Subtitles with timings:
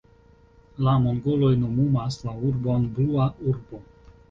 [0.87, 3.85] La mongoloj nomumas la urbon Blua urbo.